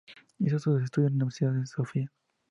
[0.39, 2.11] Hizo sus estudios en la Universidad de Sofía.